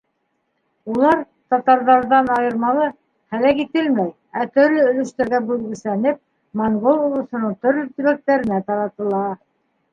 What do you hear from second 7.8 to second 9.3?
төбәктәренә таратыла.